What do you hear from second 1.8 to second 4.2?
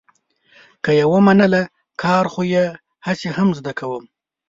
کار خو یې هسې هم زه کوم.